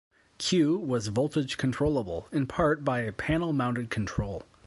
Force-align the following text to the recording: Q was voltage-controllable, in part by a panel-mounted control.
Q 0.39 0.79
was 0.79 1.09
voltage-controllable, 1.09 2.27
in 2.31 2.47
part 2.47 2.83
by 2.83 3.01
a 3.01 3.11
panel-mounted 3.11 3.91
control. 3.91 4.41